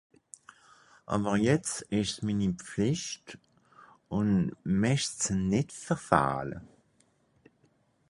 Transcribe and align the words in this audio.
Àwwer 1.13 1.37
jetzt 1.45 1.77
ìsch's 1.97 2.19
mini 2.25 2.47
Pflìcht 2.65 3.27
ùn 4.17 4.29
mächt's 4.81 5.23
nìtt 5.49 5.71
verfähle. 5.83 6.57